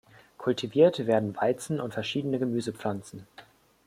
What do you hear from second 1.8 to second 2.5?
verschiedene